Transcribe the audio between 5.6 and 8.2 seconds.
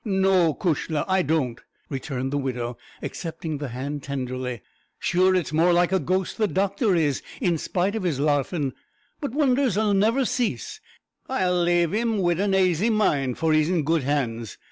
like a ghost the doctor is, in spite of his